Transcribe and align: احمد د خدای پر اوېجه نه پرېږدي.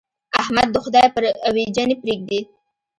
احمد 0.41 0.67
د 0.71 0.77
خدای 0.83 1.07
پر 1.15 1.23
اوېجه 1.47 1.83
نه 1.89 1.95
پرېږدي. 2.01 2.39